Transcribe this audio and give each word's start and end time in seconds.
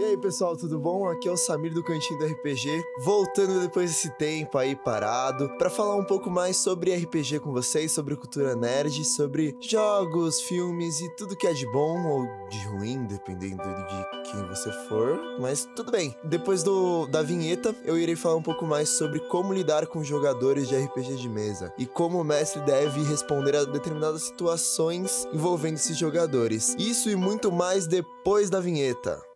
E 0.00 0.04
aí, 0.04 0.16
pessoal, 0.16 0.56
tudo 0.56 0.78
bom? 0.78 1.06
Aqui 1.06 1.28
é 1.28 1.30
o 1.30 1.36
Samir 1.36 1.74
do 1.74 1.84
Cantinho 1.84 2.18
do 2.18 2.24
RPG, 2.24 2.82
voltando 3.04 3.60
depois 3.60 3.90
desse 3.90 4.08
tempo 4.16 4.56
aí 4.56 4.74
parado, 4.74 5.46
para 5.58 5.68
falar 5.68 5.94
um 5.94 6.06
pouco 6.06 6.30
mais 6.30 6.56
sobre 6.56 6.96
RPG 6.96 7.38
com 7.40 7.52
vocês, 7.52 7.92
sobre 7.92 8.16
cultura 8.16 8.56
nerd, 8.56 9.04
sobre 9.04 9.54
jogos, 9.60 10.40
filmes 10.40 11.02
e 11.02 11.16
tudo 11.16 11.36
que 11.36 11.46
é 11.46 11.52
de 11.52 11.70
bom 11.70 12.02
ou 12.06 12.26
de 12.48 12.58
ruim, 12.68 13.04
dependendo 13.04 13.62
de 13.62 14.30
quem 14.30 14.48
você 14.48 14.72
for, 14.88 15.20
mas 15.38 15.68
tudo 15.76 15.92
bem. 15.92 16.16
Depois 16.24 16.62
do, 16.62 17.06
da 17.08 17.20
vinheta, 17.20 17.76
eu 17.84 17.98
irei 17.98 18.16
falar 18.16 18.36
um 18.36 18.42
pouco 18.42 18.64
mais 18.64 18.88
sobre 18.88 19.20
como 19.28 19.52
lidar 19.52 19.86
com 19.86 20.02
jogadores 20.02 20.66
de 20.66 20.76
RPG 20.76 21.16
de 21.16 21.28
mesa 21.28 21.74
e 21.76 21.84
como 21.84 22.18
o 22.18 22.24
mestre 22.24 22.62
deve 22.62 23.02
responder 23.02 23.54
a 23.54 23.64
determinadas 23.64 24.22
situações 24.22 25.28
envolvendo 25.30 25.74
esses 25.74 25.98
jogadores. 25.98 26.74
Isso 26.78 27.10
e 27.10 27.16
muito 27.16 27.52
mais 27.52 27.86
depois 27.86 28.48
da 28.48 28.60
vinheta. 28.60 29.28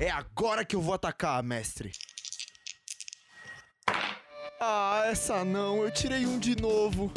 É 0.00 0.10
agora 0.10 0.64
que 0.64 0.76
eu 0.76 0.80
vou 0.80 0.94
atacar, 0.94 1.42
mestre. 1.42 1.90
Ah, 4.60 5.02
essa 5.06 5.44
não, 5.44 5.82
eu 5.82 5.90
tirei 5.90 6.24
um 6.24 6.38
de 6.38 6.54
novo. 6.60 7.12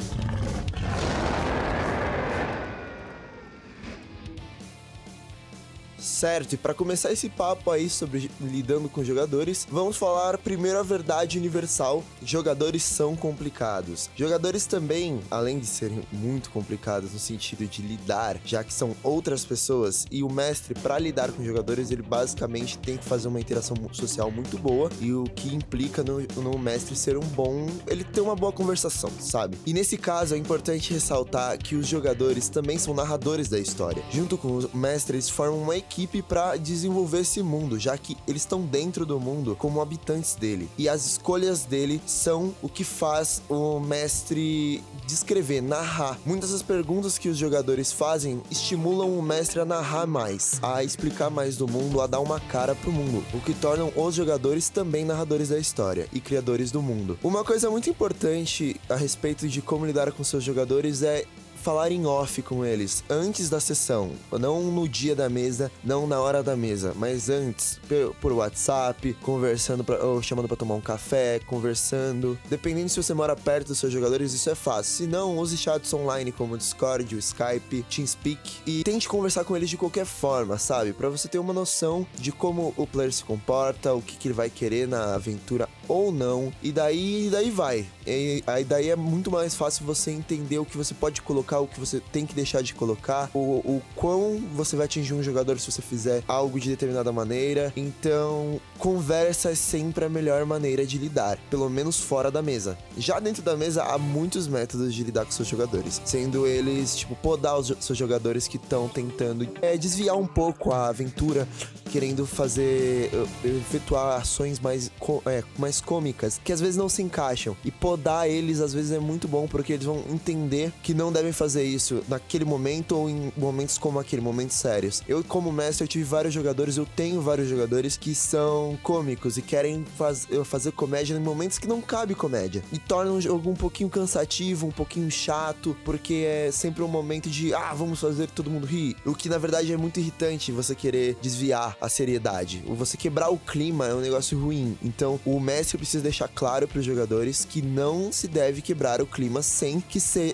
Certo, 6.21 6.53
e 6.53 6.57
para 6.57 6.75
começar 6.75 7.11
esse 7.11 7.27
papo 7.29 7.71
aí 7.71 7.89
sobre 7.89 8.29
lidando 8.39 8.87
com 8.87 9.03
jogadores, 9.03 9.67
vamos 9.67 9.97
falar 9.97 10.37
primeiro 10.37 10.77
a 10.77 10.83
verdade 10.83 11.39
universal: 11.39 12.03
jogadores 12.23 12.83
são 12.83 13.15
complicados. 13.15 14.07
Jogadores 14.15 14.67
também, 14.67 15.19
além 15.31 15.57
de 15.57 15.65
serem 15.65 16.03
muito 16.11 16.51
complicados 16.51 17.11
no 17.11 17.17
sentido 17.17 17.65
de 17.65 17.81
lidar, 17.81 18.37
já 18.45 18.63
que 18.63 18.71
são 18.71 18.95
outras 19.01 19.43
pessoas, 19.43 20.05
e 20.11 20.21
o 20.21 20.31
mestre, 20.31 20.75
para 20.75 20.99
lidar 20.99 21.31
com 21.31 21.43
jogadores, 21.43 21.89
ele 21.89 22.03
basicamente 22.03 22.77
tem 22.77 22.97
que 22.97 23.05
fazer 23.05 23.27
uma 23.27 23.39
interação 23.41 23.75
social 23.91 24.29
muito 24.29 24.59
boa, 24.59 24.91
e 24.99 25.11
o 25.11 25.23
que 25.23 25.55
implica 25.55 26.03
no, 26.03 26.21
no 26.39 26.59
mestre 26.59 26.95
ser 26.95 27.17
um 27.17 27.25
bom. 27.29 27.65
ele 27.87 28.03
ter 28.03 28.21
uma 28.21 28.35
boa 28.35 28.51
conversação, 28.51 29.09
sabe? 29.19 29.57
E 29.65 29.73
nesse 29.73 29.97
caso 29.97 30.35
é 30.35 30.37
importante 30.37 30.93
ressaltar 30.93 31.57
que 31.57 31.75
os 31.75 31.87
jogadores 31.87 32.47
também 32.47 32.77
são 32.77 32.93
narradores 32.93 33.49
da 33.49 33.57
história. 33.57 34.03
Junto 34.11 34.37
com 34.37 34.55
os 34.55 34.71
mestres, 34.71 35.27
formam 35.27 35.63
uma 35.63 35.75
equipe 35.75 36.10
equipe 36.11 36.21
para 36.21 36.57
desenvolver 36.57 37.21
esse 37.21 37.41
mundo, 37.41 37.79
já 37.79 37.97
que 37.97 38.17
eles 38.27 38.41
estão 38.41 38.61
dentro 38.61 39.05
do 39.05 39.19
mundo 39.19 39.55
como 39.57 39.81
habitantes 39.81 40.35
dele. 40.35 40.69
E 40.77 40.89
as 40.89 41.05
escolhas 41.05 41.63
dele 41.63 42.01
são 42.05 42.53
o 42.61 42.67
que 42.67 42.83
faz 42.83 43.41
o 43.49 43.79
mestre 43.79 44.83
descrever, 45.07 45.61
narrar. 45.61 46.19
Muitas 46.25 46.51
das 46.51 46.61
perguntas 46.61 47.17
que 47.17 47.29
os 47.29 47.37
jogadores 47.37 47.91
fazem 47.91 48.41
estimulam 48.51 49.17
o 49.17 49.21
mestre 49.21 49.61
a 49.61 49.65
narrar 49.65 50.05
mais, 50.05 50.59
a 50.61 50.83
explicar 50.83 51.29
mais 51.29 51.55
do 51.55 51.67
mundo, 51.67 52.01
a 52.01 52.07
dar 52.07 52.19
uma 52.19 52.39
cara 52.39 52.75
pro 52.75 52.91
mundo, 52.91 53.23
o 53.33 53.39
que 53.39 53.53
tornam 53.53 53.91
os 53.95 54.13
jogadores 54.13 54.69
também 54.69 55.05
narradores 55.05 55.49
da 55.49 55.59
história 55.59 56.07
e 56.11 56.19
criadores 56.19 56.71
do 56.71 56.81
mundo. 56.81 57.17
Uma 57.23 57.43
coisa 57.43 57.69
muito 57.69 57.89
importante 57.89 58.79
a 58.89 58.95
respeito 58.95 59.47
de 59.47 59.61
como 59.61 59.85
lidar 59.85 60.11
com 60.11 60.23
seus 60.23 60.43
jogadores 60.43 61.03
é 61.03 61.25
falar 61.61 61.91
em 61.91 62.05
off 62.05 62.41
com 62.41 62.65
eles 62.65 63.03
antes 63.09 63.49
da 63.49 63.59
sessão, 63.59 64.11
não 64.31 64.63
no 64.63 64.87
dia 64.87 65.15
da 65.15 65.29
mesa, 65.29 65.71
não 65.83 66.07
na 66.07 66.19
hora 66.19 66.41
da 66.41 66.55
mesa, 66.55 66.93
mas 66.95 67.29
antes 67.29 67.79
por 68.19 68.31
WhatsApp, 68.33 69.15
conversando 69.21 69.83
pra, 69.83 70.03
ou 70.03 70.21
chamando 70.21 70.47
para 70.47 70.57
tomar 70.57 70.75
um 70.75 70.81
café, 70.81 71.39
conversando. 71.45 72.37
Dependendo 72.49 72.89
se 72.89 73.01
você 73.01 73.13
mora 73.13 73.35
perto 73.35 73.67
dos 73.67 73.77
seus 73.77 73.93
jogadores, 73.93 74.33
isso 74.33 74.49
é 74.49 74.55
fácil. 74.55 74.91
Se 74.91 75.07
não, 75.07 75.37
use 75.37 75.57
chats 75.57 75.93
online 75.93 76.31
como 76.31 76.55
o 76.55 76.57
Discord, 76.57 77.15
o 77.15 77.19
Skype, 77.19 77.85
TeamSpeak 77.89 78.61
e 78.65 78.83
tente 78.83 79.07
conversar 79.07 79.43
com 79.43 79.55
eles 79.55 79.69
de 79.69 79.77
qualquer 79.77 80.05
forma, 80.05 80.57
sabe? 80.57 80.93
Para 80.93 81.09
você 81.09 81.27
ter 81.27 81.39
uma 81.39 81.53
noção 81.53 82.05
de 82.15 82.31
como 82.31 82.73
o 82.75 82.87
player 82.87 83.13
se 83.13 83.23
comporta, 83.23 83.93
o 83.93 84.01
que, 84.01 84.17
que 84.17 84.27
ele 84.27 84.33
vai 84.33 84.49
querer 84.49 84.87
na 84.87 85.15
aventura 85.15 85.69
ou 85.91 86.11
não. 86.11 86.53
E 86.63 86.71
daí, 86.71 87.27
daí 87.29 87.49
vai. 87.49 87.85
E 88.07 88.41
aí 88.47 88.63
daí 88.63 88.89
é 88.89 88.95
muito 88.95 89.29
mais 89.29 89.55
fácil 89.55 89.85
você 89.85 90.11
entender 90.11 90.57
o 90.57 90.65
que 90.65 90.77
você 90.77 90.93
pode 90.93 91.21
colocar 91.21 91.59
o 91.59 91.67
que 91.67 91.79
você 91.79 91.99
tem 91.99 92.25
que 92.25 92.33
deixar 92.33 92.63
de 92.63 92.73
colocar, 92.73 93.29
o, 93.33 93.39
o 93.39 93.81
quão 93.95 94.41
você 94.53 94.75
vai 94.75 94.85
atingir 94.85 95.13
um 95.13 95.21
jogador 95.21 95.59
se 95.59 95.69
você 95.69 95.81
fizer 95.81 96.23
algo 96.27 96.59
de 96.59 96.69
determinada 96.69 97.11
maneira. 97.11 97.73
Então, 97.75 98.59
conversa 98.77 99.51
é 99.51 99.55
sempre 99.55 100.05
a 100.05 100.09
melhor 100.09 100.45
maneira 100.45 100.85
de 100.85 100.97
lidar, 100.97 101.37
pelo 101.49 101.69
menos 101.69 101.99
fora 101.99 102.31
da 102.31 102.41
mesa. 102.41 102.77
Já 102.97 103.19
dentro 103.19 103.43
da 103.43 103.57
mesa 103.57 103.83
há 103.83 103.97
muitos 103.97 104.47
métodos 104.47 104.93
de 104.93 105.03
lidar 105.03 105.25
com 105.25 105.31
seus 105.31 105.47
jogadores, 105.47 106.01
sendo 106.05 106.47
eles, 106.47 106.95
tipo, 106.95 107.15
podar 107.15 107.59
os 107.59 107.73
seus 107.79 107.97
jogadores 107.97 108.47
que 108.47 108.57
estão 108.57 108.87
tentando 108.87 109.47
é, 109.61 109.77
desviar 109.77 110.15
um 110.15 110.27
pouco 110.27 110.71
a 110.71 110.87
aventura, 110.87 111.47
querendo 111.91 112.25
fazer, 112.25 113.11
efetuar 113.43 114.21
ações 114.21 114.59
mais, 114.59 114.89
é, 115.25 115.43
mais 115.57 115.80
cômicas, 115.81 116.39
que 116.43 116.53
às 116.53 116.61
vezes 116.61 116.77
não 116.77 116.89
se 116.89 117.01
encaixam. 117.01 117.55
E 117.63 117.71
podar 117.71 118.29
eles 118.29 118.59
às 118.59 118.73
vezes 118.73 118.91
é 118.91 118.99
muito 118.99 119.27
bom, 119.27 119.47
porque 119.47 119.73
eles 119.73 119.85
vão 119.85 120.03
entender 120.09 120.71
que 120.81 120.93
não 120.93 121.11
devem 121.11 121.31
fazer 121.31 121.63
isso 121.63 122.03
naquele 122.07 122.45
momento 122.45 122.95
ou 122.95 123.09
em 123.09 123.31
momentos 123.35 123.77
como 123.77 123.99
aquele, 123.99 124.21
momentos 124.21 124.57
sérios. 124.57 125.01
Eu, 125.07 125.23
como 125.23 125.51
mestre, 125.51 125.83
eu 125.83 125.87
tive 125.87 126.03
vários 126.03 126.33
jogadores, 126.33 126.77
eu 126.77 126.85
tenho 126.85 127.21
vários 127.21 127.47
jogadores 127.47 127.97
que 127.97 128.13
são 128.13 128.77
cômicos 128.83 129.37
e 129.37 129.41
querem 129.41 129.85
faz, 129.97 130.27
fazer 130.45 130.71
comédia 130.71 131.15
em 131.15 131.19
momentos 131.19 131.57
que 131.57 131.67
não 131.67 131.81
cabe 131.81 132.15
comédia. 132.15 132.63
E 132.71 132.77
torna 132.77 133.11
o 133.11 133.21
jogo 133.21 133.49
um 133.49 133.55
pouquinho 133.55 133.89
cansativo, 133.89 134.67
um 134.67 134.71
pouquinho 134.71 135.09
chato, 135.09 135.75
porque 135.83 136.25
é 136.27 136.51
sempre 136.51 136.83
um 136.83 136.87
momento 136.87 137.29
de, 137.29 137.53
ah, 137.53 137.73
vamos 137.73 137.99
fazer 137.99 138.29
todo 138.29 138.49
mundo 138.49 138.65
rir. 138.65 138.95
O 139.05 139.15
que 139.15 139.29
na 139.29 139.37
verdade 139.37 139.71
é 139.71 139.77
muito 139.77 139.99
irritante 139.99 140.51
você 140.51 140.75
querer 140.75 141.17
desviar 141.21 141.77
a 141.79 141.89
seriedade. 141.89 142.63
Você 142.67 142.97
quebrar 142.97 143.29
o 143.29 143.37
clima 143.37 143.87
é 143.87 143.93
um 143.93 144.01
negócio 144.01 144.39
ruim. 144.39 144.77
Então, 144.83 145.19
o 145.25 145.39
mestre 145.39 145.60
precisa 145.77 146.03
deixar 146.03 146.27
claro 146.27 146.67
para 146.67 146.79
os 146.79 146.85
jogadores 146.85 147.45
que 147.45 147.61
não 147.61 148.11
se 148.11 148.27
deve 148.27 148.61
quebrar 148.61 149.01
o 149.01 149.05
clima 149.05 149.41
sem 149.41 149.79
que, 149.79 149.99
se, 149.99 150.33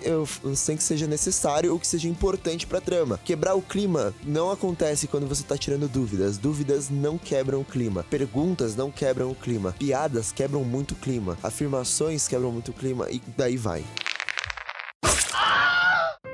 sem 0.54 0.76
que 0.76 0.82
seja 0.82 1.06
necessário 1.06 1.72
ou 1.72 1.78
que 1.78 1.86
seja 1.86 2.08
importante 2.08 2.66
pra 2.66 2.80
trama. 2.80 3.20
Quebrar 3.24 3.54
o 3.54 3.62
clima 3.62 4.14
não 4.24 4.50
acontece 4.50 5.06
quando 5.06 5.26
você 5.26 5.42
tá 5.42 5.56
tirando 5.56 5.88
dúvidas. 5.88 6.38
Dúvidas 6.38 6.88
não 6.90 7.18
quebram 7.18 7.60
o 7.60 7.64
clima. 7.64 8.04
Perguntas 8.08 8.74
não 8.74 8.90
quebram 8.90 9.30
o 9.30 9.34
clima. 9.34 9.74
Piadas 9.78 10.32
quebram 10.32 10.64
muito 10.64 10.92
o 10.92 10.96
clima. 10.96 11.38
Afirmações 11.42 12.26
quebram 12.26 12.52
muito 12.52 12.70
o 12.70 12.74
clima 12.74 13.10
e 13.10 13.20
daí 13.36 13.56
vai. 13.56 13.84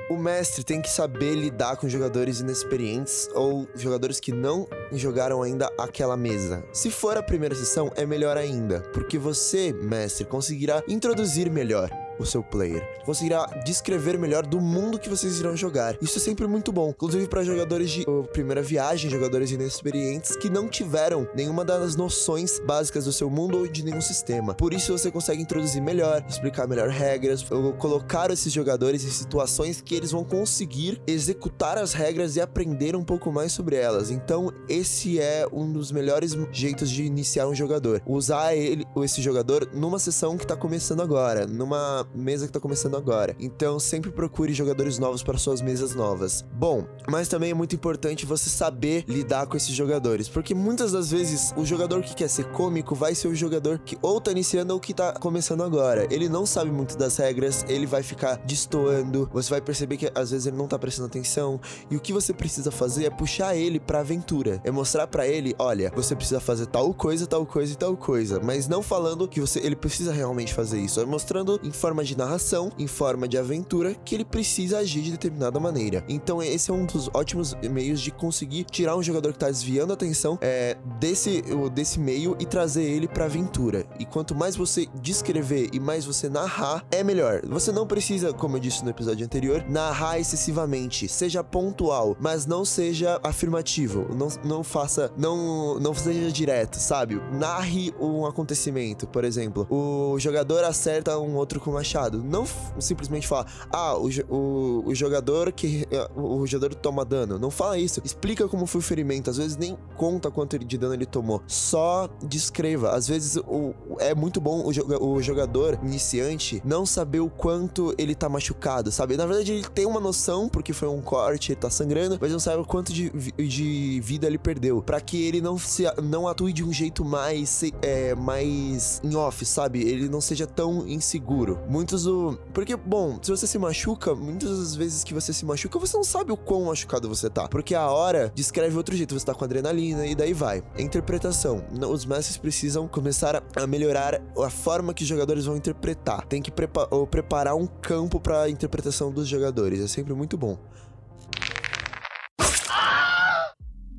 O 0.07 0.17
mestre 0.17 0.63
tem 0.63 0.83
que 0.83 0.89
saber 0.89 1.33
lidar 1.33 1.77
com 1.77 1.89
jogadores 1.89 2.39
inexperientes 2.39 3.27
ou 3.33 3.67
jogadores 3.73 4.19
que 4.19 4.31
não 4.31 4.67
jogaram 4.91 5.41
ainda 5.41 5.67
aquela 5.79 6.15
mesa. 6.15 6.63
Se 6.71 6.91
for 6.91 7.17
a 7.17 7.23
primeira 7.23 7.55
sessão, 7.55 7.91
é 7.95 8.05
melhor 8.05 8.37
ainda, 8.37 8.81
porque 8.93 9.17
você, 9.17 9.73
mestre, 9.73 10.23
conseguirá 10.23 10.83
introduzir 10.87 11.49
melhor 11.49 11.89
o 12.19 12.25
seu 12.25 12.43
player. 12.43 12.87
Conseguirá 13.05 13.45
descrever 13.65 14.17
melhor 14.17 14.45
do 14.45 14.59
mundo 14.59 14.99
que 14.99 15.09
vocês 15.09 15.39
irão 15.39 15.55
jogar. 15.55 15.97
Isso 16.01 16.17
é 16.17 16.21
sempre 16.21 16.47
muito 16.47 16.71
bom, 16.71 16.89
inclusive 16.89 17.27
para 17.27 17.43
jogadores 17.43 17.89
de 17.91 18.05
primeira 18.31 18.61
viagem, 18.61 19.09
jogadores 19.09 19.51
inexperientes 19.51 20.35
que 20.35 20.49
não 20.49 20.67
tiveram 20.67 21.27
nenhuma 21.35 21.63
das 21.63 21.95
noções 21.95 22.59
básicas 22.59 23.05
do 23.05 23.13
seu 23.13 23.29
mundo 23.29 23.59
ou 23.59 23.67
de 23.67 23.83
nenhum 23.83 24.01
sistema. 24.01 24.53
Por 24.53 24.73
isso 24.73 24.97
você 24.97 25.11
consegue 25.11 25.41
introduzir 25.41 25.81
melhor, 25.81 26.23
explicar 26.27 26.67
melhor 26.67 26.89
regras, 26.89 27.45
colocar 27.79 28.31
esses 28.31 28.51
jogadores 28.51 29.03
em 29.03 29.09
situações 29.09 29.81
que 29.81 29.95
eles 29.95 30.11
vão 30.11 30.23
conseguir 30.23 31.01
executar 31.07 31.77
as 31.77 31.93
regras 31.93 32.35
e 32.35 32.41
aprender 32.41 32.95
um 32.95 33.03
pouco 33.03 33.31
mais 33.31 33.51
sobre 33.51 33.75
elas. 33.75 34.11
Então, 34.11 34.51
esse 34.67 35.19
é 35.19 35.47
um 35.51 35.71
dos 35.71 35.91
melhores 35.91 36.35
jeitos 36.51 36.89
de 36.89 37.03
iniciar 37.03 37.47
um 37.47 37.55
jogador. 37.55 38.01
Usar 38.05 38.55
ele, 38.55 38.85
esse 39.03 39.21
jogador 39.21 39.69
numa 39.73 39.99
sessão 39.99 40.37
que 40.37 40.45
tá 40.45 40.55
começando 40.55 41.01
agora, 41.01 41.45
numa 41.45 42.04
mesa 42.13 42.45
que 42.45 42.53
tá 42.53 42.59
começando 42.59 42.95
agora. 42.95 43.35
Então 43.39 43.79
sempre 43.79 44.11
procure 44.11 44.53
jogadores 44.53 44.97
novos 44.99 45.23
para 45.23 45.37
suas 45.37 45.61
mesas 45.61 45.95
novas. 45.95 46.45
Bom, 46.53 46.85
mas 47.09 47.27
também 47.27 47.51
é 47.51 47.53
muito 47.53 47.75
importante 47.75 48.25
você 48.25 48.49
saber 48.49 49.05
lidar 49.07 49.47
com 49.47 49.57
esses 49.57 49.73
jogadores, 49.73 50.27
porque 50.27 50.53
muitas 50.53 50.91
das 50.91 51.11
vezes 51.11 51.53
o 51.55 51.65
jogador 51.65 52.01
que 52.01 52.15
quer 52.15 52.29
ser 52.29 52.45
cômico 52.51 52.95
vai 52.95 53.15
ser 53.15 53.27
o 53.27 53.35
jogador 53.35 53.79
que 53.79 53.97
ou 54.01 54.19
tá 54.21 54.31
iniciando 54.31 54.73
ou 54.73 54.79
que 54.79 54.93
tá 54.93 55.13
começando 55.13 55.63
agora. 55.63 56.07
Ele 56.11 56.29
não 56.29 56.45
sabe 56.45 56.71
muito 56.71 56.97
das 56.97 57.17
regras, 57.17 57.65
ele 57.67 57.85
vai 57.85 58.03
ficar 58.03 58.37
destoando, 58.45 59.29
você 59.33 59.49
vai 59.49 59.61
perceber 59.61 59.97
que 59.97 60.11
às 60.13 60.31
vezes 60.31 60.47
ele 60.47 60.57
não 60.57 60.67
tá 60.67 60.77
prestando 60.77 61.07
atenção, 61.07 61.59
e 61.89 61.95
o 61.95 61.99
que 61.99 62.13
você 62.13 62.33
precisa 62.33 62.71
fazer 62.71 63.05
é 63.05 63.09
puxar 63.09 63.55
ele 63.55 63.79
pra 63.79 63.99
aventura, 63.99 64.61
é 64.63 64.71
mostrar 64.71 65.07
para 65.07 65.27
ele, 65.27 65.55
olha, 65.57 65.91
você 65.95 66.15
precisa 66.15 66.39
fazer 66.39 66.65
tal 66.67 66.93
coisa, 66.93 67.27
tal 67.27 67.45
coisa 67.45 67.73
e 67.73 67.75
tal 67.75 67.95
coisa, 67.95 68.39
mas 68.43 68.67
não 68.67 68.81
falando 68.81 69.27
que 69.27 69.41
você 69.41 69.59
ele 69.59 69.75
precisa 69.75 70.11
realmente 70.11 70.53
fazer 70.53 70.79
isso, 70.79 70.99
é 70.99 71.05
mostrando 71.05 71.59
em 71.63 71.71
forma 71.95 72.03
de 72.03 72.17
narração, 72.17 72.71
em 72.77 72.87
forma 72.87 73.25
de 73.25 73.37
aventura, 73.37 73.95
que 74.03 74.15
ele 74.15 74.25
precisa 74.25 74.79
agir 74.79 75.01
de 75.01 75.11
determinada 75.11 75.59
maneira. 75.61 76.03
Então, 76.09 76.43
esse 76.43 76.69
é 76.69 76.73
um 76.73 76.85
dos 76.85 77.09
ótimos 77.13 77.53
meios 77.71 78.01
de 78.01 78.11
conseguir 78.11 78.65
tirar 78.65 78.97
um 78.97 79.03
jogador 79.03 79.31
que 79.31 79.39
tá 79.39 79.47
desviando 79.47 79.91
a 79.91 79.93
atenção 79.93 80.37
é, 80.41 80.75
desse, 80.99 81.41
desse 81.73 81.97
meio 81.97 82.35
e 82.37 82.45
trazer 82.45 82.83
ele 82.83 83.07
pra 83.07 83.25
aventura. 83.25 83.85
E 83.97 84.05
quanto 84.05 84.35
mais 84.35 84.57
você 84.57 84.87
descrever 84.95 85.69
e 85.71 85.79
mais 85.79 86.03
você 86.03 86.27
narrar, 86.27 86.85
é 86.91 87.01
melhor. 87.01 87.41
Você 87.45 87.71
não 87.71 87.87
precisa, 87.87 88.33
como 88.33 88.57
eu 88.57 88.59
disse 88.59 88.83
no 88.83 88.89
episódio 88.89 89.25
anterior, 89.25 89.63
narrar 89.69 90.19
excessivamente. 90.19 91.07
Seja 91.07 91.43
pontual, 91.45 92.17
mas 92.19 92.45
não 92.45 92.65
seja 92.65 93.21
afirmativo. 93.23 94.05
Não, 94.13 94.27
não 94.43 94.63
faça. 94.65 95.13
Não, 95.15 95.79
não 95.79 95.93
seja 95.93 96.29
direto, 96.29 96.75
sabe? 96.75 97.21
Narre 97.31 97.93
um 97.97 98.25
acontecimento. 98.25 99.07
Por 99.07 99.23
exemplo, 99.23 99.65
o 99.69 100.19
jogador 100.19 100.65
acerta 100.65 101.17
um 101.17 101.35
outro 101.35 101.59
com 101.59 101.71
machado. 101.85 102.23
Não 102.23 102.45
simplesmente 102.79 103.27
fala, 103.27 103.45
ah, 103.71 103.95
o, 103.95 104.09
o, 104.29 104.83
o 104.87 104.95
jogador 104.95 105.51
que. 105.51 105.87
O 106.15 106.45
jogador 106.47 106.75
toma 106.75 107.05
dano. 107.05 107.37
Não 107.37 107.51
fala 107.51 107.77
isso. 107.77 108.01
Explica 108.03 108.47
como 108.47 108.65
foi 108.65 108.79
o 108.79 108.83
ferimento. 108.83 109.29
Às 109.29 109.37
vezes 109.37 109.55
nem 109.55 109.77
conta 109.95 110.31
quanto 110.31 110.57
de 110.57 110.77
dano 110.77 110.93
ele 110.93 111.05
tomou. 111.05 111.41
Só 111.47 112.09
descreva. 112.23 112.91
Às 112.91 113.07
vezes 113.07 113.37
o, 113.37 113.73
é 113.99 114.15
muito 114.15 114.41
bom 114.41 114.63
o, 114.65 115.13
o 115.13 115.21
jogador 115.21 115.79
iniciante 115.83 116.61
não 116.65 116.85
saber 116.85 117.19
o 117.19 117.29
quanto 117.29 117.93
ele 117.97 118.15
tá 118.15 118.27
machucado, 118.27 118.91
sabe? 118.91 119.15
Na 119.15 119.25
verdade, 119.25 119.51
ele 119.51 119.63
tem 119.73 119.85
uma 119.85 119.99
noção, 119.99 120.49
porque 120.49 120.73
foi 120.73 120.87
um 120.87 121.01
corte, 121.01 121.51
ele 121.51 121.59
tá 121.59 121.69
sangrando, 121.69 122.17
mas 122.19 122.31
não 122.31 122.39
sabe 122.39 122.61
o 122.61 122.65
quanto 122.65 122.91
de, 122.91 123.09
de 123.09 123.99
vida 124.01 124.27
ele 124.27 124.37
perdeu. 124.37 124.81
para 124.81 124.99
que 125.01 125.23
ele 125.25 125.41
não, 125.41 125.57
se, 125.57 125.83
não 126.01 126.27
atue 126.27 126.53
de 126.53 126.63
um 126.63 126.73
jeito 126.73 127.03
mais, 127.03 127.63
é, 127.81 128.15
mais 128.15 129.01
em 129.03 129.15
off, 129.15 129.45
sabe? 129.45 129.81
Ele 129.81 130.09
não 130.09 130.21
seja 130.21 130.47
tão 130.47 130.87
inseguro. 130.87 131.59
Muitos 131.75 132.05
do. 132.05 132.39
Porque, 132.53 132.73
bom, 132.73 133.19
se 133.21 133.29
você 133.29 133.45
se 133.45 133.59
machuca, 133.59 134.15
muitas 134.15 134.57
das 134.57 134.75
vezes 134.75 135.03
que 135.03 135.13
você 135.13 135.33
se 135.33 135.45
machuca, 135.45 135.77
você 135.77 135.97
não 135.97 136.05
sabe 136.05 136.31
o 136.31 136.37
quão 136.37 136.63
machucado 136.63 137.09
você 137.09 137.29
tá. 137.29 137.49
Porque 137.49 137.75
a 137.75 137.91
hora 137.91 138.31
descreve 138.33 138.77
outro 138.77 138.95
jeito. 138.95 139.13
Você 139.13 139.25
tá 139.25 139.33
com 139.33 139.43
adrenalina 139.43 140.07
e 140.07 140.15
daí 140.15 140.31
vai. 140.31 140.63
Interpretação. 140.79 141.65
Os 141.91 142.05
mestres 142.05 142.37
precisam 142.37 142.87
começar 142.87 143.43
a 143.53 143.67
melhorar 143.67 144.21
a 144.41 144.49
forma 144.49 144.93
que 144.93 145.03
os 145.03 145.09
jogadores 145.09 145.43
vão 145.43 145.57
interpretar. 145.57 146.25
Tem 146.27 146.41
que 146.41 146.49
prepa 146.49 146.87
preparar 147.11 147.55
um 147.55 147.67
campo 147.67 148.21
para 148.21 148.49
interpretação 148.49 149.11
dos 149.11 149.27
jogadores. 149.27 149.81
É 149.81 149.87
sempre 149.87 150.13
muito 150.13 150.37
bom. 150.37 150.57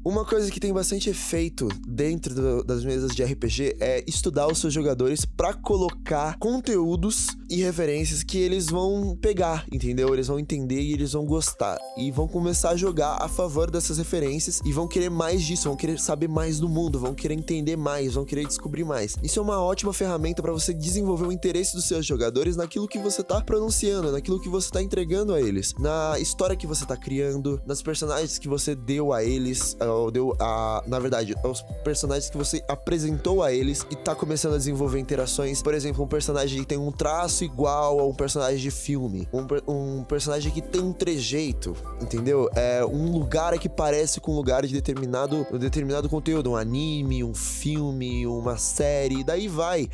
Uma 0.07 0.25
coisa 0.25 0.49
que 0.53 0.61
tem 0.61 0.73
bastante 0.73 1.11
efeito 1.11 1.67
dentro 1.85 2.33
do, 2.33 2.63
das 2.63 2.85
mesas 2.85 3.11
de 3.11 3.25
RPG 3.25 3.79
é 3.81 4.05
estudar 4.07 4.47
os 4.47 4.59
seus 4.61 4.73
jogadores 4.73 5.25
para 5.25 5.53
colocar 5.53 6.39
conteúdos 6.39 7.37
e 7.51 7.57
referências 7.57 8.23
que 8.23 8.39
eles 8.39 8.67
vão 8.67 9.17
pegar, 9.21 9.67
entendeu? 9.71 10.15
Eles 10.15 10.29
vão 10.29 10.39
entender 10.39 10.81
e 10.81 10.93
eles 10.93 11.13
vão 11.13 11.27
gostar 11.27 11.77
e 11.99 12.13
vão 12.13 12.29
começar 12.29 12.71
a 12.71 12.77
jogar 12.77 13.19
a 13.21 13.29
favor 13.29 13.69
dessas 13.69 13.99
referências 13.99 14.61
e 14.65 14.73
vão 14.73 14.87
querer 14.87 15.11
mais 15.11 15.43
disso, 15.43 15.69
vão 15.69 15.77
querer 15.77 15.99
saber 15.99 16.29
mais 16.29 16.61
do 16.61 16.69
mundo, 16.69 17.01
vão 17.01 17.13
querer 17.13 17.35
entender 17.35 17.75
mais, 17.75 18.15
vão 18.15 18.25
querer 18.25 18.47
descobrir 18.47 18.85
mais. 18.85 19.17
Isso 19.25 19.41
é 19.41 19.43
uma 19.43 19.61
ótima 19.61 19.93
ferramenta 19.93 20.41
para 20.41 20.53
você 20.53 20.73
desenvolver 20.73 21.27
o 21.27 21.33
interesse 21.33 21.75
dos 21.75 21.85
seus 21.85 22.07
jogadores 22.07 22.55
naquilo 22.55 22.87
que 22.87 23.01
você 23.01 23.25
tá 23.25 23.41
pronunciando, 23.41 24.13
naquilo 24.13 24.41
que 24.41 24.49
você 24.49 24.71
tá 24.71 24.81
entregando 24.81 25.35
a 25.35 25.41
eles, 25.41 25.75
na 25.81 26.17
história 26.21 26.55
que 26.55 26.67
você 26.67 26.87
tá 26.87 26.97
criando, 26.97 27.61
nas 27.67 27.83
personagens 27.83 28.39
que 28.39 28.49
você 28.49 28.73
deu 28.73 29.13
a 29.13 29.25
eles 29.25 29.77
deu 30.11 30.37
a. 30.39 30.83
Na 30.87 30.99
verdade, 30.99 31.35
os 31.45 31.63
personagens 31.85 32.31
que 32.31 32.37
você 32.37 32.63
apresentou 32.69 33.43
a 33.43 33.53
eles 33.53 33.87
e 33.91 33.97
tá 33.97 34.15
começando 34.15 34.55
a 34.55 34.59
desenvolver 34.59 34.99
interações. 34.99 35.63
Por 35.63 35.75
exemplo, 35.75 36.05
um 36.05 36.09
personagem 36.09 36.61
que 36.61 36.67
tem 36.67 36.79
um 36.79 36.93
traço 36.93 37.45
igual 37.45 38.01
a 38.01 38.07
um 38.07 38.15
personagem 38.15 38.59
de 38.59 38.71
filme. 38.71 39.29
Um, 39.33 39.47
um 39.99 40.05
personagem 40.05 40.53
que 40.53 40.61
tem 40.61 40.81
um 40.81 40.93
trejeito, 40.93 41.75
entendeu? 42.01 42.49
É 42.55 42.85
um 42.85 43.11
lugar 43.11 43.59
que 43.59 43.69
parece 43.69 44.21
com 44.21 44.33
um 44.33 44.37
lugar 44.37 44.67
de 44.67 44.73
determinado, 44.73 45.47
um 45.53 45.59
determinado 45.59 46.09
conteúdo. 46.09 46.51
Um 46.51 46.57
anime, 46.57 47.25
um 47.25 47.35
filme, 47.35 48.27
uma 48.27 48.57
série, 48.57 49.25
daí 49.25 49.49
vai. 49.49 49.89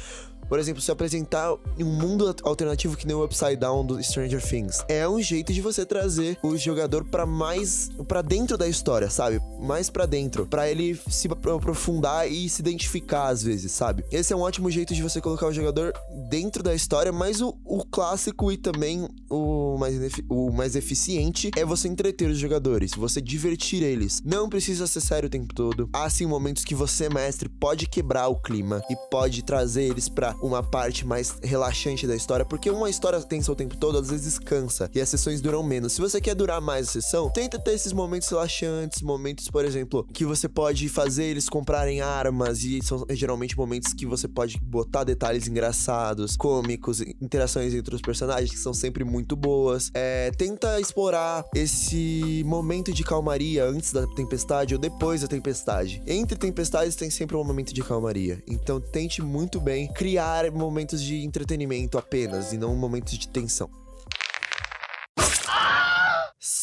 Por 0.53 0.59
exemplo, 0.59 0.83
se 0.83 0.91
apresentar 0.91 1.55
um 1.79 1.85
mundo 1.87 2.37
alternativo 2.43 2.95
que 2.95 3.07
nem 3.07 3.17
o 3.17 3.25
Upside 3.25 3.57
Down 3.57 3.87
do 3.87 4.03
Stranger 4.03 4.47
Things. 4.47 4.85
É 4.87 5.09
um 5.09 5.19
jeito 5.19 5.51
de 5.51 5.63
você 5.63 5.87
trazer 5.87 6.39
o 6.43 6.59
jogador 6.59 7.07
para 7.07 7.25
mais 7.25 7.89
para 8.07 8.21
dentro 8.21 8.59
da 8.59 8.69
história, 8.69 9.09
sabe? 9.09 9.41
Mais 9.59 9.89
para 9.89 10.05
dentro, 10.05 10.47
para 10.47 10.71
ele 10.71 11.01
se 11.09 11.27
aprofundar 11.27 12.31
e 12.31 12.51
se 12.51 12.61
identificar 12.61 13.29
às 13.29 13.43
vezes, 13.43 13.73
sabe? 13.73 14.05
Esse 14.13 14.35
é 14.35 14.37
um 14.37 14.41
ótimo 14.41 14.71
jeito 14.71 14.93
de 14.93 15.03
você 15.03 15.23
colocar 15.23 15.47
o 15.47 15.55
jogador 15.55 15.95
dentro 16.29 16.63
da 16.63 16.75
história, 16.75 17.13
mas 17.13 17.41
o, 17.41 17.57
o 17.65 17.83
clássico 17.87 18.53
e 18.53 18.59
também 18.59 19.09
o 19.31 19.79
mais, 19.79 19.97
o 20.29 20.53
mais 20.53 20.77
eficiente 20.77 21.51
é 21.57 21.65
você 21.65 21.89
entreter 21.89 22.29
os 22.29 22.37
jogadores, 22.37 22.91
você 22.95 23.23
divertir 23.23 23.83
eles. 23.83 24.21
Não 24.23 24.51
precisa 24.51 24.87
ser 24.87 25.01
sério 25.01 25.29
o 25.29 25.31
tempo 25.31 25.55
todo. 25.55 25.89
Há 25.95 26.11
sim 26.11 26.27
momentos 26.27 26.63
que 26.63 26.75
você, 26.75 27.09
mestre, 27.09 27.49
pode 27.49 27.89
quebrar 27.89 28.29
o 28.29 28.37
clima 28.37 28.83
e 28.91 28.97
pode 29.11 29.43
trazer 29.43 29.85
eles 29.85 30.11
para 30.11 30.42
uma 30.43 30.63
parte 30.63 31.07
mais 31.07 31.37
relaxante 31.43 32.07
da 32.07 32.17
história, 32.17 32.45
porque 32.45 32.71
uma 32.71 32.91
história 32.91 33.21
tensa 33.23 33.53
o 33.53 33.55
tempo 33.55 33.77
todo, 33.77 33.99
às 33.99 34.11
vezes 34.11 34.39
cansa 34.39 34.91
e 34.95 35.01
as 35.01 35.09
sessões 35.09 35.41
duram 35.41 35.63
menos. 35.63 35.93
Se 35.93 36.01
você 36.01 36.21
quer 36.21 36.35
durar 36.35 36.61
mais 36.61 36.89
a 36.89 36.93
sessão, 36.93 37.31
tenta 37.31 37.59
ter 37.59 37.73
esses 37.73 37.93
momentos 37.93 38.29
relaxantes, 38.29 39.01
momentos, 39.03 39.49
por 39.49 39.65
exemplo, 39.65 40.05
que 40.13 40.25
você 40.25 40.49
pode 40.49 40.89
fazer 40.89 41.25
eles 41.25 41.49
comprarem 41.49 42.01
armas 42.01 42.65
e 42.65 42.81
são 42.83 43.07
geralmente 43.11 43.57
momentos 43.57 43.93
que 43.93 44.05
você 44.05 44.27
pode 44.27 44.59
botar 44.61 45.05
detalhes 45.05 45.47
engraçados, 45.47 46.37
cômicos, 46.37 47.01
interações 47.01 47.73
entre 47.73 47.95
os 47.95 48.01
personagens 48.01 48.51
que 48.51 48.59
são 48.59 48.75
sempre 48.75 49.05
muito 49.05 49.37
boas. 49.37 49.91
É, 49.95 50.31
tenta 50.33 50.81
explorar 50.81 51.45
esse 51.55 52.43
momento 52.45 52.93
de 52.93 53.05
calmaria 53.05 53.65
antes 53.65 53.93
da 53.93 54.07
tempestade 54.09 54.75
ou 54.75 54.81
depois 54.81 55.21
da 55.21 55.29
tempestade. 55.29 56.03
Entre 56.07 56.37
tempestades 56.37 56.97
tem 56.97 57.11
sempre 57.11 57.37
um 57.37 57.45
momento 57.45 57.73
de 57.73 57.83
calmaria. 57.83 58.43
Então 58.49 58.81
tente 58.81 59.23
muito 59.23 59.61
bem 59.61 59.93
criar 59.93 60.32
momentos 60.53 61.03
de 61.03 61.25
entretenimento 61.25 61.99
apenas 61.99 62.53
e 62.53 62.59
não 62.59 62.75
momentos 62.77 63.19
de 63.19 63.29
tensão. 63.29 63.82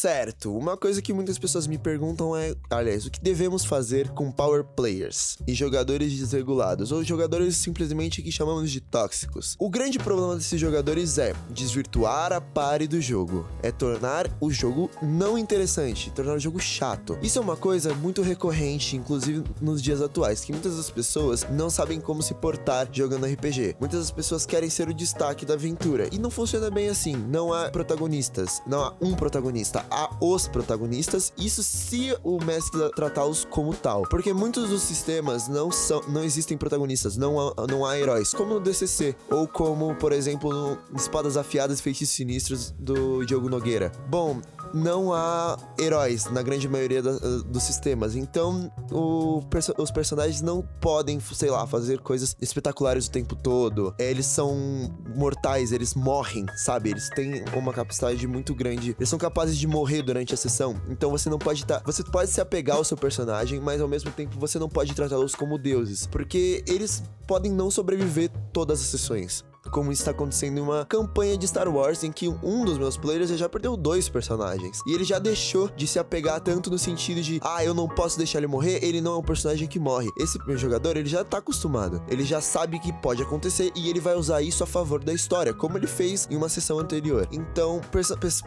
Certo, 0.00 0.56
uma 0.56 0.78
coisa 0.78 1.02
que 1.02 1.12
muitas 1.12 1.38
pessoas 1.38 1.66
me 1.66 1.76
perguntam 1.76 2.34
é, 2.34 2.54
aliás, 2.70 3.04
o 3.04 3.10
que 3.10 3.20
devemos 3.20 3.66
fazer 3.66 4.08
com 4.08 4.32
power 4.32 4.64
players 4.64 5.36
e 5.46 5.52
jogadores 5.52 6.18
desregulados 6.18 6.90
ou 6.90 7.04
jogadores 7.04 7.58
simplesmente 7.58 8.22
que 8.22 8.32
chamamos 8.32 8.70
de 8.70 8.80
tóxicos? 8.80 9.56
O 9.58 9.68
grande 9.68 9.98
problema 9.98 10.36
desses 10.36 10.58
jogadores 10.58 11.18
é 11.18 11.34
desvirtuar 11.50 12.32
a 12.32 12.40
pare 12.40 12.88
do 12.88 12.98
jogo, 12.98 13.46
é 13.62 13.70
tornar 13.70 14.26
o 14.40 14.50
jogo 14.50 14.90
não 15.02 15.36
interessante, 15.36 16.10
tornar 16.12 16.36
o 16.36 16.40
jogo 16.40 16.58
chato. 16.58 17.18
Isso 17.20 17.38
é 17.38 17.42
uma 17.42 17.58
coisa 17.58 17.92
muito 17.92 18.22
recorrente, 18.22 18.96
inclusive 18.96 19.44
nos 19.60 19.82
dias 19.82 20.00
atuais, 20.00 20.42
que 20.42 20.50
muitas 20.50 20.78
das 20.78 20.88
pessoas 20.88 21.46
não 21.50 21.68
sabem 21.68 22.00
como 22.00 22.22
se 22.22 22.32
portar 22.32 22.88
jogando 22.90 23.26
RPG. 23.26 23.76
Muitas 23.78 24.00
das 24.00 24.10
pessoas 24.10 24.46
querem 24.46 24.70
ser 24.70 24.88
o 24.88 24.94
destaque 24.94 25.44
da 25.44 25.52
aventura 25.52 26.08
e 26.10 26.18
não 26.18 26.30
funciona 26.30 26.70
bem 26.70 26.88
assim. 26.88 27.14
Não 27.28 27.52
há 27.52 27.68
protagonistas, 27.68 28.62
não 28.66 28.80
há 28.80 28.94
um 28.98 29.14
protagonista 29.14 29.89
a 29.90 30.10
os 30.20 30.46
protagonistas, 30.46 31.32
isso 31.36 31.62
se 31.62 32.16
o 32.22 32.42
mestre 32.44 32.90
tratá-los 32.90 33.44
como 33.44 33.74
tal. 33.74 34.02
Porque 34.02 34.32
muitos 34.32 34.68
dos 34.70 34.82
sistemas 34.82 35.48
não 35.48 35.70
são, 35.70 36.02
não 36.08 36.22
existem 36.22 36.56
protagonistas, 36.56 37.16
não 37.16 37.40
há, 37.40 37.66
não 37.68 37.84
há 37.84 37.98
heróis, 37.98 38.32
como 38.32 38.54
no 38.54 38.60
DCC, 38.60 39.16
ou 39.30 39.48
como, 39.48 39.94
por 39.96 40.12
exemplo, 40.12 40.52
no 40.52 40.78
Espadas 40.96 41.36
Afiadas 41.36 41.80
e 41.80 41.82
Feitiços 41.82 42.14
Sinistros 42.14 42.70
do 42.78 43.24
Diogo 43.24 43.48
Nogueira. 43.48 43.92
Bom, 44.08 44.40
não 44.72 45.12
há 45.12 45.58
heróis 45.78 46.26
na 46.26 46.42
grande 46.42 46.68
maioria 46.68 47.02
da, 47.02 47.12
dos 47.44 47.62
sistemas. 47.62 48.14
Então, 48.14 48.70
o, 48.90 49.42
os 49.78 49.90
personagens 49.90 50.40
não 50.40 50.62
podem, 50.80 51.18
sei 51.20 51.50
lá, 51.50 51.66
fazer 51.66 52.00
coisas 52.00 52.36
espetaculares 52.40 53.06
o 53.06 53.10
tempo 53.10 53.34
todo. 53.34 53.94
Eles 53.98 54.26
são 54.26 54.90
mortais, 55.14 55.72
eles 55.72 55.94
morrem, 55.94 56.46
sabe? 56.56 56.90
Eles 56.90 57.08
têm 57.08 57.44
uma 57.54 57.72
capacidade 57.72 58.26
muito 58.26 58.54
grande. 58.54 58.94
Eles 58.98 59.08
são 59.08 59.18
capazes 59.18 59.56
de 59.56 59.66
morrer 59.66 60.02
durante 60.02 60.34
a 60.34 60.36
sessão. 60.36 60.80
Então 60.88 61.10
você 61.10 61.28
não 61.28 61.38
pode 61.38 61.62
estar. 61.62 61.80
Tá, 61.80 61.82
você 61.84 62.02
pode 62.02 62.30
se 62.30 62.40
apegar 62.40 62.76
ao 62.76 62.84
seu 62.84 62.96
personagem, 62.96 63.60
mas 63.60 63.80
ao 63.80 63.88
mesmo 63.88 64.10
tempo 64.10 64.38
você 64.38 64.58
não 64.58 64.68
pode 64.68 64.94
tratá-los 64.94 65.34
como 65.34 65.58
deuses. 65.58 66.06
Porque 66.06 66.64
eles 66.66 67.02
podem 67.26 67.52
não 67.52 67.70
sobreviver 67.70 68.30
todas 68.52 68.80
as 68.80 68.86
sessões 68.86 69.44
como 69.70 69.92
está 69.92 70.10
acontecendo 70.10 70.58
em 70.58 70.60
uma 70.60 70.84
campanha 70.84 71.36
de 71.36 71.46
Star 71.46 71.68
Wars 71.68 72.02
em 72.02 72.10
que 72.10 72.28
um 72.28 72.64
dos 72.64 72.78
meus 72.78 72.96
players 72.96 73.30
já 73.30 73.48
perdeu 73.48 73.76
dois 73.76 74.08
personagens. 74.08 74.80
E 74.86 74.92
ele 74.94 75.04
já 75.04 75.18
deixou 75.18 75.68
de 75.68 75.86
se 75.86 75.98
apegar 75.98 76.40
tanto 76.40 76.70
no 76.70 76.78
sentido 76.78 77.20
de, 77.22 77.40
ah, 77.42 77.64
eu 77.64 77.74
não 77.74 77.88
posso 77.88 78.16
deixar 78.16 78.38
ele 78.38 78.46
morrer, 78.46 78.82
ele 78.82 79.00
não 79.00 79.14
é 79.14 79.18
um 79.18 79.22
personagem 79.22 79.68
que 79.68 79.78
morre. 79.78 80.08
Esse 80.18 80.38
meu 80.46 80.56
jogador, 80.56 80.96
ele 80.96 81.08
já 81.08 81.24
tá 81.24 81.38
acostumado. 81.38 82.02
Ele 82.08 82.24
já 82.24 82.40
sabe 82.40 82.78
que 82.78 82.92
pode 82.92 83.22
acontecer 83.22 83.70
e 83.76 83.88
ele 83.88 84.00
vai 84.00 84.14
usar 84.14 84.42
isso 84.42 84.64
a 84.64 84.66
favor 84.66 84.99
da 85.04 85.12
história, 85.12 85.52
como 85.52 85.76
ele 85.76 85.86
fez 85.86 86.26
em 86.30 86.36
uma 86.36 86.48
sessão 86.48 86.78
anterior. 86.78 87.28
Então, 87.32 87.80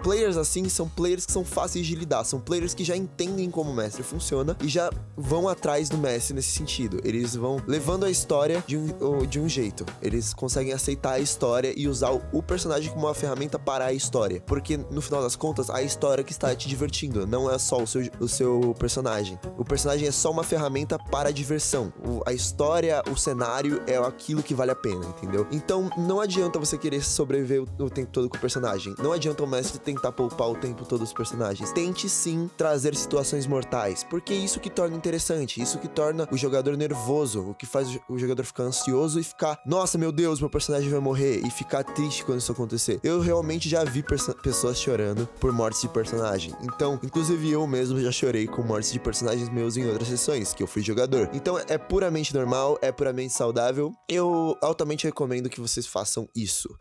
players 0.01 0.37
assim 0.37 0.67
são 0.69 0.87
players 0.87 1.25
que 1.25 1.31
são 1.31 1.45
fáceis 1.45 1.85
de 1.85 1.95
lidar, 1.95 2.23
são 2.23 2.39
players 2.39 2.73
que 2.73 2.83
já 2.83 2.95
entendem 2.95 3.49
como 3.49 3.71
o 3.71 3.75
mestre 3.75 4.03
funciona 4.03 4.55
e 4.61 4.67
já 4.67 4.89
vão 5.15 5.47
atrás 5.47 5.89
do 5.89 5.97
mestre 5.97 6.33
nesse 6.33 6.51
sentido. 6.51 6.99
Eles 7.03 7.35
vão 7.35 7.61
levando 7.67 8.05
a 8.05 8.09
história 8.09 8.63
de 8.65 8.77
um, 8.77 9.25
de 9.27 9.39
um 9.39 9.47
jeito. 9.47 9.85
Eles 10.01 10.33
conseguem 10.33 10.73
aceitar 10.73 11.13
a 11.13 11.19
história 11.19 11.73
e 11.75 11.87
usar 11.87 12.11
o 12.11 12.43
personagem 12.43 12.91
como 12.91 13.07
uma 13.07 13.13
ferramenta 13.13 13.57
para 13.57 13.85
a 13.85 13.93
história. 13.93 14.41
Porque 14.41 14.77
no 14.77 15.01
final 15.01 15.21
das 15.21 15.35
contas, 15.35 15.69
a 15.69 15.81
história 15.81 16.23
que 16.23 16.31
está 16.31 16.55
te 16.55 16.67
divertindo, 16.67 17.25
não 17.25 17.49
é 17.49 17.57
só 17.57 17.81
o 17.81 17.87
seu, 17.87 18.09
o 18.19 18.27
seu 18.27 18.75
personagem. 18.77 19.39
O 19.57 19.65
personagem 19.65 20.07
é 20.07 20.11
só 20.11 20.31
uma 20.31 20.43
ferramenta 20.43 20.97
para 20.97 21.29
a 21.29 21.31
diversão. 21.31 21.93
O, 22.05 22.21
a 22.25 22.33
história, 22.33 23.01
o 23.11 23.17
cenário 23.17 23.81
é 23.87 23.97
aquilo 23.97 24.43
que 24.43 24.53
vale 24.53 24.71
a 24.71 24.75
pena, 24.75 25.05
entendeu? 25.05 25.47
Então 25.51 25.89
não 25.97 26.19
adianta 26.19 26.42
você 26.51 26.77
querer 26.77 27.03
sobreviver 27.03 27.61
o, 27.61 27.83
o 27.83 27.89
tempo 27.89 28.11
todo 28.11 28.29
com 28.29 28.37
o 28.37 28.39
personagem. 28.39 28.95
Não 28.99 29.11
adianta 29.11 29.43
o 29.43 29.47
mestre 29.47 29.79
tentar 29.79 30.11
poupar 30.11 30.49
o 30.49 30.55
tempo 30.55 30.85
todo 30.85 31.01
os 31.01 31.13
personagens. 31.13 31.71
Tente 31.71 32.09
sim 32.09 32.49
trazer 32.57 32.95
situações 32.95 33.45
mortais, 33.47 34.03
porque 34.03 34.33
é 34.33 34.37
isso 34.37 34.59
que 34.59 34.69
torna 34.69 34.95
interessante, 34.95 35.61
isso 35.61 35.79
que 35.79 35.87
torna 35.87 36.27
o 36.31 36.37
jogador 36.37 36.77
nervoso, 36.77 37.49
o 37.49 37.53
que 37.53 37.65
faz 37.65 37.87
o 38.09 38.17
jogador 38.17 38.43
ficar 38.43 38.63
ansioso 38.63 39.19
e 39.19 39.23
ficar, 39.23 39.59
nossa, 39.65 39.97
meu 39.97 40.11
Deus, 40.11 40.39
meu 40.39 40.49
personagem 40.49 40.89
vai 40.89 40.99
morrer 40.99 41.41
e 41.45 41.49
ficar 41.49 41.83
triste 41.83 42.23
quando 42.23 42.39
isso 42.39 42.51
acontecer. 42.51 42.99
Eu 43.03 43.19
realmente 43.19 43.69
já 43.69 43.83
vi 43.83 44.03
pessoas 44.41 44.79
chorando 44.79 45.27
por 45.39 45.51
mortes 45.51 45.81
de 45.81 45.89
personagem. 45.89 46.53
Então, 46.61 46.99
inclusive 47.03 47.51
eu 47.51 47.65
mesmo 47.67 47.99
já 47.99 48.11
chorei 48.11 48.47
com 48.47 48.61
mortes 48.63 48.91
de 48.91 48.99
personagens 48.99 49.49
meus 49.49 49.77
em 49.77 49.85
outras 49.87 50.07
sessões, 50.07 50.53
que 50.53 50.63
eu 50.63 50.67
fui 50.67 50.81
jogador. 50.81 51.29
Então, 51.33 51.57
é 51.67 51.77
puramente 51.77 52.33
normal, 52.33 52.77
é 52.81 52.91
puramente 52.91 53.33
saudável. 53.33 53.93
Eu 54.07 54.57
altamente 54.61 55.05
recomendo 55.05 55.49
que 55.49 55.61
vocês 55.61 55.85
façam 55.85 56.27
isso. 56.35 56.75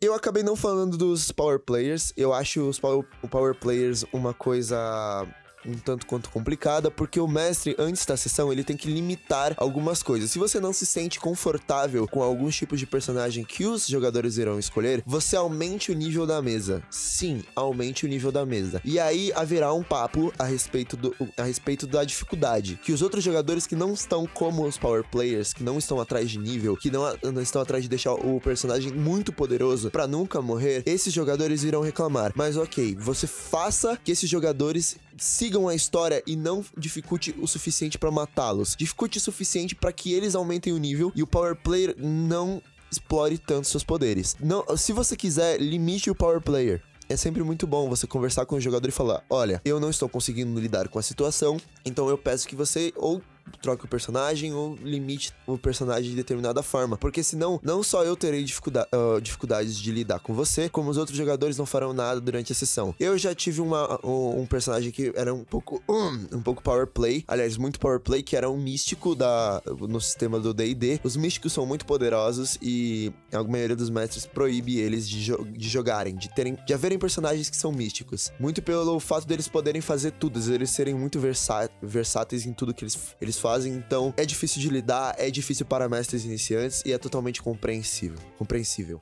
Eu 0.00 0.14
acabei 0.14 0.42
não 0.42 0.56
falando 0.56 0.96
dos 0.96 1.30
Power 1.30 1.58
Players. 1.58 2.12
Eu 2.16 2.32
acho 2.32 2.66
os 2.66 2.80
Power, 2.80 3.06
power 3.30 3.54
Players 3.54 4.04
uma 4.12 4.32
coisa 4.32 5.26
um 5.66 5.74
tanto 5.74 6.06
quanto 6.06 6.30
complicada, 6.30 6.90
porque 6.90 7.20
o 7.20 7.28
mestre, 7.28 7.74
antes 7.78 8.04
da 8.04 8.16
sessão, 8.16 8.52
ele 8.52 8.64
tem 8.64 8.76
que 8.76 8.90
limitar 8.90 9.54
algumas 9.56 10.02
coisas. 10.02 10.30
Se 10.30 10.38
você 10.38 10.60
não 10.60 10.72
se 10.72 10.86
sente 10.86 11.20
confortável 11.20 12.06
com 12.08 12.22
alguns 12.22 12.56
tipos 12.56 12.78
de 12.78 12.86
personagem 12.86 13.44
que 13.44 13.66
os 13.66 13.86
jogadores 13.86 14.36
irão 14.36 14.58
escolher, 14.58 15.02
você 15.06 15.36
aumente 15.36 15.90
o 15.90 15.94
nível 15.94 16.26
da 16.26 16.40
mesa. 16.40 16.82
Sim, 16.90 17.42
aumente 17.54 18.04
o 18.04 18.08
nível 18.08 18.32
da 18.32 18.46
mesa. 18.46 18.80
E 18.84 18.98
aí 18.98 19.32
haverá 19.34 19.72
um 19.72 19.82
papo 19.82 20.32
a 20.38 20.44
respeito, 20.44 20.96
do, 20.96 21.14
a 21.36 21.42
respeito 21.42 21.86
da 21.86 22.04
dificuldade. 22.04 22.78
Que 22.82 22.92
os 22.92 23.02
outros 23.02 23.22
jogadores 23.22 23.66
que 23.66 23.76
não 23.76 23.92
estão 23.92 24.26
como 24.26 24.66
os 24.66 24.78
power 24.78 25.04
players, 25.04 25.52
que 25.52 25.62
não 25.62 25.78
estão 25.78 26.00
atrás 26.00 26.30
de 26.30 26.38
nível, 26.38 26.76
que 26.76 26.90
não, 26.90 27.02
não 27.32 27.42
estão 27.42 27.62
atrás 27.62 27.82
de 27.82 27.88
deixar 27.88 28.14
o 28.14 28.40
personagem 28.40 28.92
muito 28.92 29.32
poderoso 29.32 29.90
para 29.90 30.06
nunca 30.06 30.40
morrer, 30.40 30.82
esses 30.86 31.12
jogadores 31.12 31.62
irão 31.62 31.82
reclamar. 31.82 32.32
Mas 32.34 32.56
ok, 32.56 32.96
você 32.98 33.26
faça 33.26 33.98
que 34.02 34.12
esses 34.12 34.28
jogadores 34.28 34.96
sigam 35.20 35.68
a 35.68 35.74
história 35.74 36.22
e 36.26 36.34
não 36.34 36.64
dificulte 36.76 37.34
o 37.38 37.46
suficiente 37.46 37.98
para 37.98 38.10
matá-los. 38.10 38.74
Dificulte 38.76 39.18
o 39.18 39.20
suficiente 39.20 39.74
para 39.74 39.92
que 39.92 40.12
eles 40.12 40.34
aumentem 40.34 40.72
o 40.72 40.78
nível 40.78 41.12
e 41.14 41.22
o 41.22 41.26
power 41.26 41.54
player 41.54 41.94
não 41.98 42.62
explore 42.90 43.38
tanto 43.38 43.68
seus 43.68 43.84
poderes. 43.84 44.34
Não, 44.40 44.64
se 44.76 44.92
você 44.92 45.14
quiser, 45.14 45.60
limite 45.60 46.10
o 46.10 46.14
power 46.14 46.40
player 46.40 46.82
é 47.10 47.16
sempre 47.16 47.42
muito 47.42 47.66
bom 47.66 47.88
você 47.88 48.06
conversar 48.06 48.46
com 48.46 48.54
o 48.54 48.60
jogador 48.60 48.88
e 48.88 48.92
falar: 48.92 49.24
olha, 49.28 49.60
eu 49.64 49.80
não 49.80 49.90
estou 49.90 50.08
conseguindo 50.08 50.58
lidar 50.58 50.88
com 50.88 50.98
a 50.98 51.02
situação, 51.02 51.58
então 51.84 52.08
eu 52.08 52.16
peço 52.16 52.46
que 52.46 52.54
você 52.54 52.92
ou 52.96 53.20
troque 53.62 53.84
o 53.84 53.88
personagem 53.88 54.52
ou 54.52 54.76
limite 54.76 55.32
o 55.46 55.58
personagem 55.58 56.10
de 56.10 56.16
determinada 56.16 56.62
forma. 56.62 56.96
Porque 56.96 57.22
senão, 57.22 57.60
não 57.62 57.82
só 57.82 58.04
eu 58.04 58.16
terei 58.16 58.42
uh, 58.42 59.20
dificuldades 59.20 59.78
de 59.78 59.92
lidar 59.92 60.20
com 60.20 60.34
você, 60.34 60.68
como 60.68 60.90
os 60.90 60.96
outros 60.96 61.16
jogadores 61.16 61.56
não 61.56 61.66
farão 61.66 61.92
nada 61.92 62.20
durante 62.20 62.52
a 62.52 62.54
sessão. 62.54 62.94
Eu 62.98 63.16
já 63.18 63.34
tive 63.34 63.60
uma, 63.60 63.98
um, 64.04 64.40
um 64.40 64.46
personagem 64.46 64.90
que 64.90 65.12
era 65.14 65.32
um 65.32 65.44
pouco. 65.44 65.82
Um, 65.88 66.36
um 66.36 66.42
pouco 66.42 66.62
power 66.62 66.86
play, 66.86 67.24
aliás, 67.26 67.56
muito 67.56 67.78
power 67.78 68.00
play, 68.00 68.22
que 68.22 68.36
era 68.36 68.50
um 68.50 68.56
místico 68.56 69.14
da, 69.14 69.62
no 69.66 70.00
sistema 70.00 70.38
do 70.38 70.52
DD. 70.54 71.00
Os 71.02 71.16
místicos 71.16 71.52
são 71.52 71.66
muito 71.66 71.84
poderosos 71.86 72.58
e 72.62 73.12
a 73.32 73.42
maioria 73.42 73.76
dos 73.76 73.90
mestres 73.90 74.26
proíbe 74.26 74.78
eles 74.78 75.08
de, 75.08 75.22
jo 75.22 75.44
de 75.44 75.68
jogarem, 75.68 76.14
de 76.16 76.28
terem. 76.34 76.56
de 76.66 76.74
haverem 76.74 76.98
personagens 76.98 77.48
que 77.48 77.56
são 77.56 77.72
místicos. 77.72 78.32
Muito 78.38 78.62
pelo 78.62 78.98
fato 79.00 79.26
deles 79.26 79.48
poderem 79.48 79.80
fazer 79.80 80.12
tudo, 80.12 80.40
eles 80.52 80.70
serem 80.70 80.94
muito 80.94 81.18
versá 81.18 81.68
versáteis 81.82 82.46
em 82.46 82.52
tudo 82.52 82.74
que 82.74 82.84
eles, 82.84 83.16
eles 83.20 83.38
fazem, 83.40 83.72
então 83.72 84.14
é 84.16 84.24
difícil 84.24 84.60
de 84.60 84.68
lidar, 84.68 85.14
é 85.18 85.30
difícil 85.30 85.66
para 85.66 85.88
mestres 85.88 86.24
iniciantes 86.24 86.82
e 86.84 86.92
é 86.92 86.98
totalmente 86.98 87.42
compreensível. 87.42 88.18
compreensível. 88.38 89.00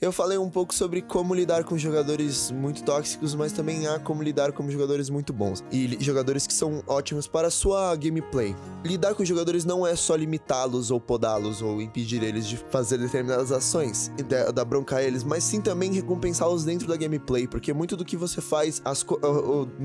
Eu 0.00 0.12
falei 0.12 0.38
um 0.38 0.48
pouco 0.48 0.72
sobre 0.72 1.02
como 1.02 1.34
lidar 1.34 1.64
com 1.64 1.76
jogadores 1.76 2.52
muito 2.52 2.84
tóxicos, 2.84 3.34
mas 3.34 3.50
também 3.50 3.88
há 3.88 3.98
como 3.98 4.22
lidar 4.22 4.52
com 4.52 4.70
jogadores 4.70 5.10
muito 5.10 5.32
bons 5.32 5.64
e 5.72 5.98
jogadores 5.98 6.46
que 6.46 6.54
são 6.54 6.84
ótimos 6.86 7.26
para 7.26 7.48
a 7.48 7.50
sua 7.50 7.96
gameplay. 7.96 8.54
Lidar 8.84 9.16
com 9.16 9.24
jogadores 9.24 9.64
não 9.64 9.84
é 9.84 9.96
só 9.96 10.14
limitá-los 10.14 10.92
ou 10.92 11.00
podá-los 11.00 11.60
ou 11.62 11.82
impedir 11.82 12.22
eles 12.22 12.46
de 12.46 12.56
fazer 12.70 12.98
determinadas 12.98 13.50
ações 13.50 14.12
dar 14.54 14.64
bronca 14.64 14.98
a 14.98 15.02
eles, 15.02 15.24
mas 15.24 15.42
sim 15.42 15.60
também 15.60 15.92
recompensá-los 15.92 16.64
dentro 16.64 16.86
da 16.86 16.96
gameplay, 16.96 17.48
porque 17.48 17.72
muito 17.72 17.96
do 17.96 18.04
que 18.04 18.16
você 18.16 18.40
faz 18.40 18.80
as 18.84 19.04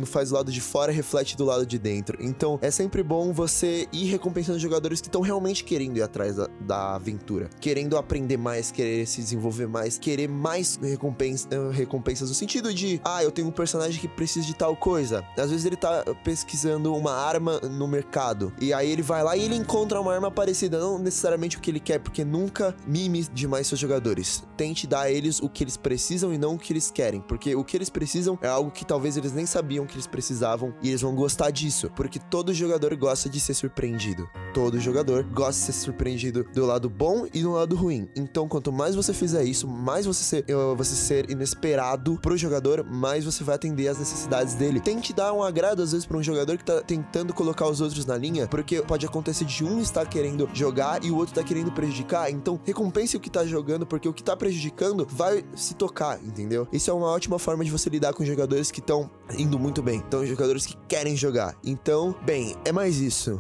faz 0.06 0.30
do 0.30 0.36
lado 0.36 0.52
de 0.52 0.62
fora 0.62 0.92
reflete 0.92 1.36
do 1.36 1.44
lado 1.44 1.66
de 1.66 1.80
dentro. 1.80 2.20
Então 2.24 2.60
é 2.62 2.70
sempre 2.70 3.02
bom 3.02 3.34
você 3.34 3.88
ir 3.92 4.06
recompensando 4.06 4.60
jogadores 4.60 5.02
que 5.02 5.08
estão 5.08 5.22
realmente 5.22 5.64
querendo 5.64 5.98
ir 5.98 6.04
atrás 6.04 6.36
da, 6.36 6.48
da 6.62 6.96
aventura, 6.96 7.50
querendo 7.60 7.98
aprender 7.98 8.38
mais, 8.38 8.70
querer 8.70 9.08
se 9.08 9.20
desenvolver 9.20 9.66
mais 9.66 9.98
querer 10.04 10.28
mais 10.28 10.78
recompensa, 10.82 11.48
eh, 11.50 11.72
recompensas 11.72 12.28
no 12.28 12.36
sentido 12.36 12.74
de, 12.74 13.00
ah, 13.06 13.24
eu 13.24 13.32
tenho 13.32 13.48
um 13.48 13.52
personagem 13.52 14.02
que 14.02 14.08
precisa 14.08 14.46
de 14.46 14.54
tal 14.54 14.76
coisa. 14.76 15.24
Às 15.38 15.50
vezes 15.50 15.66
ele 15.66 15.78
tá 15.78 16.04
pesquisando 16.26 16.94
uma 16.94 17.14
arma 17.14 17.58
no 17.62 17.88
mercado 17.88 18.52
e 18.60 18.74
aí 18.74 18.92
ele 18.92 19.02
vai 19.02 19.24
lá 19.24 19.38
e 19.38 19.44
ele 19.44 19.56
encontra 19.56 20.02
uma 20.02 20.14
arma 20.14 20.30
parecida, 20.30 20.78
não 20.78 21.00
necessariamente 21.00 21.56
o 21.56 21.62
que 21.62 21.72
ele 21.72 21.80
quer, 21.80 22.00
porque 22.00 22.26
nunca 22.26 22.76
mime 22.86 23.26
demais 23.34 23.68
seus 23.68 23.80
jogadores. 23.80 24.44
Tente 24.58 24.86
dar 24.86 25.04
a 25.04 25.12
eles 25.12 25.40
o 25.40 25.48
que 25.48 25.64
eles 25.64 25.78
precisam 25.78 26.34
e 26.34 26.38
não 26.38 26.56
o 26.56 26.60
que 26.60 26.74
eles 26.74 26.92
querem, 26.92 27.22
porque 27.22 27.56
o 27.56 27.64
que 27.64 27.78
eles 27.78 27.90
precisam 27.90 28.38
é 28.42 28.48
algo 28.50 28.72
que 28.72 28.84
talvez 28.84 29.16
eles 29.16 29.32
nem 29.32 29.46
sabiam 29.46 29.86
que 29.86 29.96
eles 29.96 30.08
precisavam 30.08 30.74
e 30.82 30.90
eles 30.90 31.02
vão 31.02 31.16
gostar 31.16 31.50
disso, 31.50 31.90
porque 31.96 32.20
todo 32.20 32.54
jogador 32.54 32.94
gosta 32.98 33.30
de 33.30 33.40
ser 33.40 33.54
surpreendido. 33.54 34.28
Todo 34.54 34.80
jogador 34.82 35.24
gosta 35.24 35.62
de 35.62 35.78
ser 35.78 35.86
surpreendido 35.86 36.44
do 36.54 36.66
lado 36.66 36.90
bom 36.90 37.26
e 37.34 37.42
do 37.42 37.54
lado 37.54 37.76
ruim. 37.76 38.10
Então, 38.16 38.50
quanto 38.50 38.72
mais 38.72 38.96
você 38.96 39.14
fizer 39.14 39.46
isso, 39.46 39.66
mais 39.68 39.93
mais 39.94 40.08
você 40.08 40.24
ser, 40.24 40.46
você 40.76 40.96
ser 40.96 41.30
inesperado 41.30 42.18
pro 42.20 42.36
jogador, 42.36 42.84
mais 42.84 43.24
você 43.24 43.44
vai 43.44 43.54
atender 43.54 43.88
às 43.88 44.00
necessidades 44.00 44.56
dele. 44.56 44.80
Tente 44.80 45.14
dar 45.14 45.32
um 45.34 45.44
agrado, 45.44 45.84
às 45.84 45.92
vezes, 45.92 46.04
pra 46.04 46.18
um 46.18 46.24
jogador 46.24 46.58
que 46.58 46.66
tá 46.66 46.82
tentando 46.82 47.32
colocar 47.32 47.68
os 47.68 47.80
outros 47.80 48.04
na 48.04 48.18
linha, 48.18 48.48
porque 48.48 48.82
pode 48.82 49.06
acontecer 49.06 49.46
de 49.46 49.64
um 49.64 49.80
estar 49.80 50.08
querendo 50.08 50.50
jogar 50.52 51.06
e 51.06 51.12
o 51.12 51.16
outro 51.16 51.36
tá 51.36 51.44
querendo 51.44 51.72
prejudicar. 51.72 52.32
Então, 52.32 52.60
recompense 52.66 53.16
o 53.16 53.20
que 53.20 53.30
tá 53.30 53.46
jogando, 53.46 53.86
porque 53.86 54.10
o 54.10 54.14
que 54.14 54.24
tá 54.24 54.36
prejudicando 54.36 55.08
vai 55.08 55.46
se 55.56 55.76
tocar, 55.76 56.20
entendeu? 56.24 56.68
Isso 56.74 56.90
é 56.90 56.94
uma 56.94 57.10
ótima 57.10 57.38
forma 57.38 57.64
de 57.64 57.70
você 57.70 57.88
lidar 57.88 58.14
com 58.14 58.26
jogadores 58.26 58.72
que 58.72 58.80
estão 58.80 59.12
indo 59.38 59.60
muito 59.60 59.84
bem. 59.84 60.04
Então, 60.08 60.26
jogadores 60.26 60.66
que 60.66 60.76
querem 60.88 61.16
jogar. 61.16 61.56
Então, 61.64 62.16
bem, 62.26 62.56
é 62.66 62.72
mais 62.72 62.98
isso. 62.98 63.40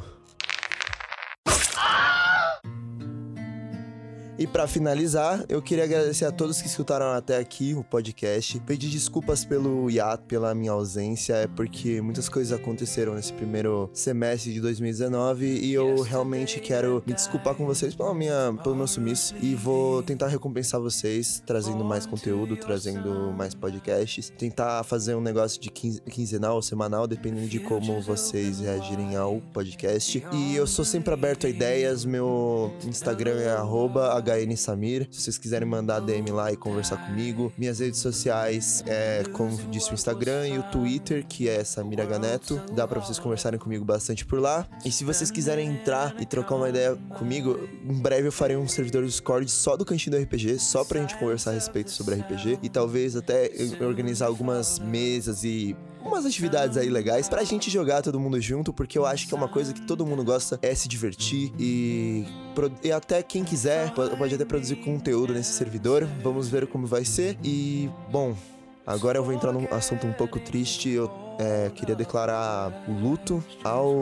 E 4.43 4.47
para 4.47 4.67
finalizar, 4.67 5.45
eu 5.47 5.61
queria 5.61 5.85
agradecer 5.85 6.25
a 6.25 6.31
todos 6.31 6.61
que 6.61 6.67
escutaram 6.67 7.05
até 7.13 7.37
aqui 7.37 7.73
o 7.73 7.81
podcast. 7.81 8.59
Pedir 8.59 8.89
desculpas 8.89 9.45
pelo 9.45 9.89
hiato, 9.89 10.25
pela 10.25 10.53
minha 10.53 10.73
ausência, 10.73 11.33
é 11.35 11.47
porque 11.47 12.01
muitas 12.01 12.27
coisas 12.27 12.51
aconteceram 12.51 13.15
nesse 13.15 13.31
primeiro 13.31 13.89
semestre 13.93 14.51
de 14.51 14.59
2019 14.59 15.45
e 15.45 15.73
eu 15.73 16.01
realmente 16.01 16.59
quero 16.59 17.01
me 17.07 17.13
desculpar 17.13 17.55
com 17.55 17.65
vocês 17.65 17.95
pela 17.95 18.13
minha, 18.13 18.53
pelo 18.61 18.75
meu 18.75 18.85
sumiço 18.85 19.33
e 19.41 19.55
vou 19.55 20.03
tentar 20.03 20.27
recompensar 20.27 20.81
vocês 20.81 21.41
trazendo 21.45 21.85
mais 21.85 22.05
conteúdo, 22.05 22.57
trazendo 22.57 23.31
mais 23.31 23.55
podcasts, 23.55 24.29
tentar 24.29 24.83
fazer 24.83 25.15
um 25.15 25.21
negócio 25.21 25.61
de 25.61 25.69
quinzenal 25.69 26.57
ou 26.57 26.61
semanal, 26.61 27.07
dependendo 27.07 27.47
de 27.47 27.59
como 27.59 28.01
vocês 28.01 28.59
reagirem 28.59 29.15
ao 29.15 29.39
podcast. 29.53 30.21
E 30.33 30.53
eu 30.53 30.67
sou 30.67 30.83
sempre 30.83 31.13
aberto 31.13 31.47
a 31.47 31.49
ideias, 31.49 32.03
meu 32.03 32.73
Instagram 32.85 33.39
é 33.39 33.51
arroba 33.51 34.17
HN 34.37 34.55
Samir. 34.55 35.07
Se 35.11 35.21
vocês 35.21 35.37
quiserem 35.37 35.67
mandar 35.67 35.99
DM 35.99 36.31
lá 36.31 36.51
e 36.51 36.57
conversar 36.57 36.97
comigo. 36.97 37.51
Minhas 37.57 37.79
redes 37.79 37.99
sociais 37.99 38.83
é, 38.87 39.23
como 39.33 39.55
disse, 39.69 39.91
o 39.91 39.93
Instagram 39.93 40.47
e 40.47 40.57
o 40.57 40.63
Twitter, 40.63 41.25
que 41.25 41.47
é 41.49 41.63
Samir 41.63 41.99
H 41.99 42.19
Neto. 42.19 42.61
Dá 42.73 42.87
para 42.87 42.99
vocês 42.99 43.19
conversarem 43.19 43.59
comigo 43.59 43.85
bastante 43.85 44.25
por 44.25 44.39
lá. 44.39 44.67
E 44.85 44.91
se 44.91 45.03
vocês 45.03 45.31
quiserem 45.31 45.69
entrar 45.69 46.15
e 46.19 46.25
trocar 46.25 46.55
uma 46.55 46.69
ideia 46.69 46.95
comigo, 47.17 47.59
em 47.83 48.01
breve 48.01 48.27
eu 48.27 48.31
farei 48.31 48.57
um 48.57 48.67
servidor 48.67 49.03
do 49.03 49.07
Discord 49.07 49.49
só 49.49 49.75
do 49.75 49.85
Cantinho 49.85 50.17
do 50.17 50.23
RPG, 50.23 50.59
só 50.59 50.83
pra 50.83 50.99
gente 50.99 51.17
conversar 51.17 51.51
a 51.51 51.53
respeito 51.53 51.91
sobre 51.91 52.15
RPG. 52.15 52.59
E 52.61 52.69
talvez 52.69 53.15
até 53.15 53.51
organizar 53.81 54.27
algumas 54.27 54.79
mesas 54.79 55.43
e 55.43 55.75
umas 56.03 56.25
atividades 56.25 56.77
aí 56.77 56.89
legais 56.89 57.29
pra 57.29 57.43
gente 57.43 57.69
jogar 57.69 58.01
todo 58.01 58.19
mundo 58.19 58.39
junto, 58.39 58.73
porque 58.73 58.97
eu 58.97 59.05
acho 59.05 59.27
que 59.27 59.33
é 59.33 59.37
uma 59.37 59.47
coisa 59.47 59.73
que 59.73 59.81
todo 59.81 60.05
mundo 60.05 60.23
gosta 60.23 60.59
é 60.61 60.73
se 60.75 60.87
divertir 60.87 61.51
e, 61.57 62.25
e 62.83 62.91
até 62.91 63.23
quem 63.23 63.43
quiser 63.43 63.91
pode 63.93 64.35
até 64.35 64.45
produzir 64.45 64.75
conteúdo 64.77 65.33
nesse 65.33 65.53
servidor. 65.53 66.07
Vamos 66.21 66.47
ver 66.49 66.67
como 66.67 66.85
vai 66.85 67.05
ser. 67.05 67.37
E, 67.43 67.89
bom, 68.11 68.35
agora 68.85 69.17
eu 69.17 69.23
vou 69.23 69.33
entrar 69.33 69.51
num 69.51 69.67
assunto 69.71 70.05
um 70.07 70.13
pouco 70.13 70.39
triste. 70.39 70.89
Eu 70.89 71.11
é, 71.39 71.71
queria 71.73 71.95
declarar 71.95 72.71
o 72.87 72.91
luto 72.91 73.43
ao 73.63 73.95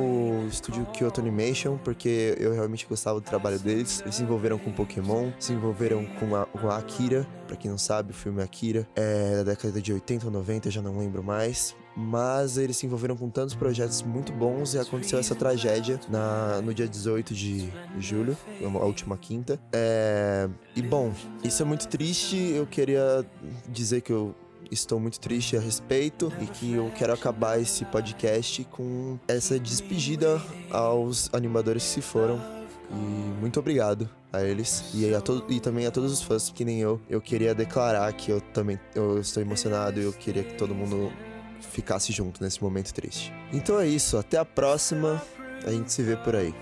estúdio 0.48 0.86
Kyoto 0.88 1.22
Animation, 1.22 1.78
porque 1.78 2.36
eu 2.40 2.54
realmente 2.54 2.86
gostava 2.86 3.20
do 3.20 3.26
trabalho 3.26 3.60
deles. 3.60 4.02
Eles 4.02 4.16
se 4.16 4.24
envolveram 4.24 4.58
com 4.58 4.72
Pokémon, 4.72 5.32
se 5.40 5.54
envolveram 5.54 6.06
com 6.20 6.36
a, 6.36 6.46
com 6.46 6.70
a 6.70 6.78
Akira, 6.78 7.26
pra 7.48 7.56
quem 7.56 7.70
não 7.70 7.78
sabe, 7.78 8.12
o 8.12 8.14
filme 8.14 8.42
Akira 8.42 8.88
é 8.96 9.38
da 9.38 9.52
década 9.52 9.82
de 9.82 9.94
80 9.94 10.26
ou 10.26 10.32
90, 10.32 10.72
já 10.72 10.82
não 10.82 10.98
lembro 10.98 11.24
mais 11.24 11.76
mas 11.96 12.58
eles 12.58 12.78
se 12.78 12.86
envolveram 12.86 13.16
com 13.18 13.30
tantos 13.30 13.56
projetos 13.56 14.02
muito 14.02 14.32
bons 14.32 14.74
e 14.74 14.80
aconteceu 14.80 15.20
essa 15.20 15.36
tragédia 15.36 16.00
na, 16.10 16.62
no 16.62 16.74
dia 16.74 16.88
18 16.88 17.34
de 17.34 17.70
julho, 18.00 18.38
a 18.64 18.86
última 18.86 19.18
quinta. 19.18 19.60
É, 19.74 20.50
e 20.76 20.82
bom, 20.82 21.14
isso 21.44 21.62
é 21.62 21.66
muito 21.66 21.88
triste. 21.88 22.38
Eu 22.38 22.66
queria 22.66 23.26
dizer 23.68 24.02
que 24.02 24.12
eu 24.12 24.34
estou 24.72 25.00
muito 25.00 25.20
triste 25.20 25.58
a 25.58 25.60
respeito 25.60 26.32
e 26.42 26.46
que 26.46 26.74
eu 26.74 26.92
quero 26.98 27.14
acabar 27.14 27.60
esse 27.60 27.84
podcast 27.86 28.64
com 28.72 29.20
essa 29.28 29.60
despedida 29.60 30.42
aos 30.72 31.30
animadores 31.34 31.84
que 31.84 31.90
se 31.90 32.02
foram. 32.02 32.42
E 32.90 33.40
muito 33.40 33.60
obrigado 33.60 34.10
a 34.34 34.44
eles 34.44 34.86
e, 34.94 35.14
a 35.14 35.22
e 35.50 35.60
também 35.60 35.86
a 35.86 35.92
todos 35.92 36.12
os 36.12 36.22
fãs 36.22 36.50
que 36.50 36.64
nem 36.64 36.80
eu. 36.80 37.00
Eu 37.10 37.22
queria 37.22 37.54
declarar 37.54 38.12
que 38.14 38.32
eu 38.32 38.40
também 38.40 38.80
eu 38.96 39.20
estou 39.20 39.44
emocionado 39.44 40.00
e 40.00 40.04
eu 40.04 40.14
queria 40.14 40.44
que 40.44 40.56
todo 40.56 40.74
mundo 40.74 41.12
ficasse 41.60 42.12
junto 42.12 42.44
nesse 42.44 42.62
momento 42.62 42.94
triste. 42.94 43.34
Então 43.54 43.80
é 43.80 43.88
isso, 43.88 44.18
até 44.18 44.38
a 44.38 44.46
próxima. 44.46 45.22
A 45.66 45.72
gente 45.72 45.92
se 45.92 46.02
vê 46.02 46.16
por 46.18 46.36
aí. 46.36 46.56